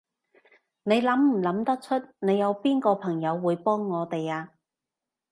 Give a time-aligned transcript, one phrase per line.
[0.81, 4.49] 你諗唔諗得出，你有邊個朋友會幫我哋啊？